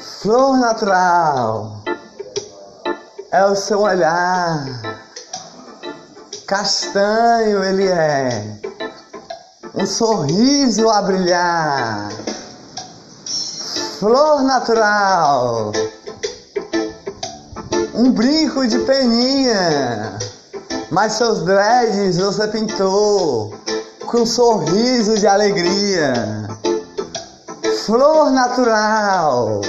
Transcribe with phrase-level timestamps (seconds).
[0.00, 1.82] Flor natural
[3.32, 4.64] é o seu olhar,
[6.46, 8.60] castanho ele é,
[9.74, 12.10] um sorriso a brilhar.
[13.98, 15.72] Flor natural,
[17.94, 20.16] um brinco de peninha,
[20.92, 23.52] mas seus dreads você pintou
[24.06, 26.12] com um sorriso de alegria.
[27.84, 29.60] Flor natural.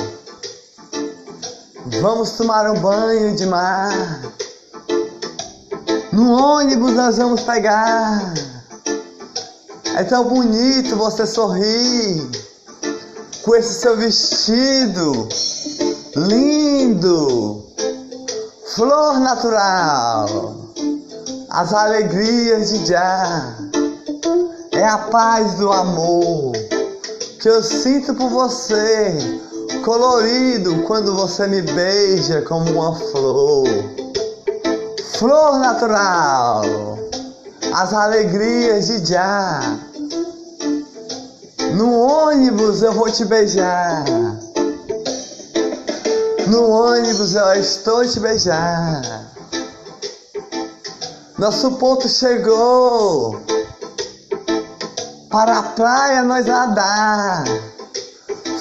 [1.85, 4.21] Vamos tomar um banho de mar.
[6.11, 8.33] No ônibus nós vamos pegar.
[9.95, 12.29] É tão bonito você sorrir
[13.43, 15.27] com esse seu vestido
[16.15, 17.65] lindo.
[18.75, 20.55] Flor natural.
[21.49, 23.57] As alegrias de já.
[24.73, 26.51] É a paz do amor
[27.39, 29.39] que eu sinto por você
[29.83, 33.67] colorido quando você me beija como uma flor.
[35.17, 36.63] Flor natural,
[37.73, 39.79] as alegrias de já.
[41.75, 44.03] No ônibus eu vou te beijar.
[46.47, 49.01] No ônibus eu estou te beijar.
[51.37, 53.39] Nosso ponto chegou.
[55.29, 57.43] Para a praia nós nadar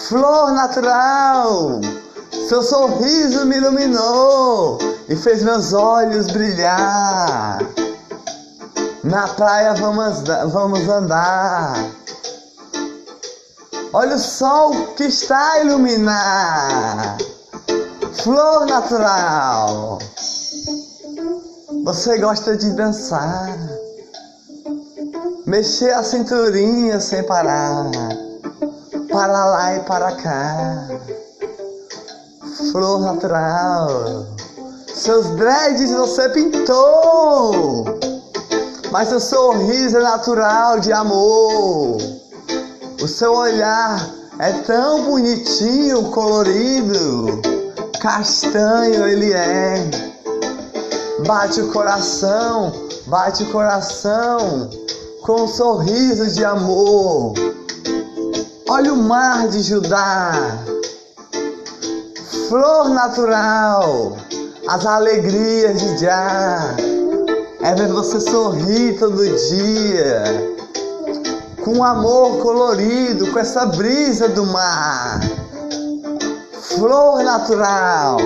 [0.06, 1.80] flor natural.
[2.48, 7.58] Seu sorriso me iluminou e fez meus olhos brilhar.
[9.02, 11.74] Na praia vamos, vamos andar.
[13.92, 17.18] Olha o sol que está a iluminar.
[18.22, 19.98] Flor natural.
[21.84, 23.56] Você gosta de dançar,
[25.46, 27.90] mexer a cinturinha sem parar
[29.18, 30.88] para lá e para cá.
[32.70, 34.24] Flor natural,
[34.94, 37.84] seus dreads você pintou,
[38.92, 41.98] mas seu sorriso é natural de amor.
[43.02, 47.42] O seu olhar é tão bonitinho, colorido,
[48.00, 49.90] castanho ele é.
[51.26, 52.72] Bate o coração,
[53.06, 54.70] bate o coração
[55.22, 57.34] com um sorriso de amor.
[58.70, 60.58] Olha o mar de Judá,
[62.50, 64.14] flor natural,
[64.68, 66.76] as alegrias de Já.
[67.62, 70.22] É ver você sorrir todo dia,
[71.64, 75.18] com amor colorido, com essa brisa do mar.
[76.60, 78.18] Flor natural,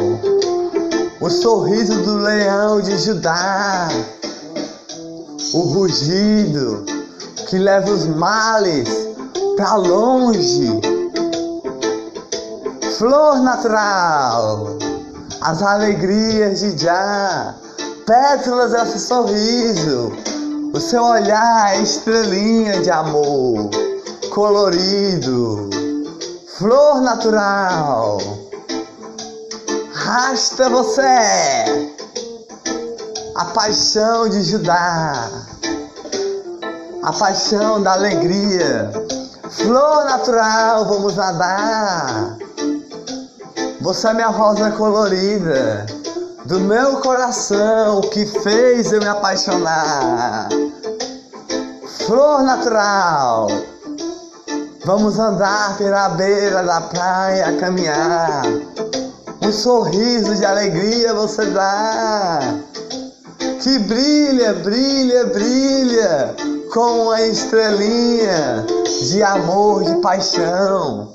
[1.21, 3.89] o sorriso do leão de Judá,
[5.55, 6.85] o rugido
[7.49, 9.12] que leva os males
[9.57, 10.81] pra longe.
[12.97, 14.79] Flor natural,
[15.41, 17.55] as alegrias de já,
[18.07, 20.13] pétalas desse sorriso,
[20.73, 23.71] o seu olhar é estrelinha de amor,
[24.31, 25.69] colorido.
[26.59, 28.19] Flor natural,
[29.93, 31.91] rasta você,
[33.35, 35.29] a paixão de Judá,
[37.03, 38.93] a paixão da alegria
[39.53, 42.39] Flor natural, vamos nadar.
[43.83, 45.85] Você é minha rosa colorida
[46.47, 50.49] do meu coração que fez eu me apaixonar.
[52.07, 53.49] Flor natural,
[54.87, 58.45] vamos andar pela beira da praia, caminhar.
[59.43, 62.41] Um sorriso de alegria você dá,
[63.61, 66.35] que brilha, brilha, brilha
[66.73, 71.15] com a estrelinha de amor, de paixão,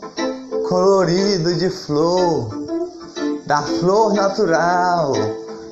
[0.67, 2.49] colorido de flor,
[3.45, 5.13] da flor natural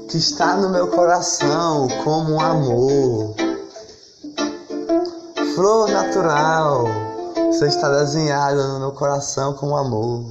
[0.09, 3.35] que está no meu coração como um amor.
[5.55, 6.85] Flor natural,
[7.47, 10.23] você está desenhada no meu coração como amor.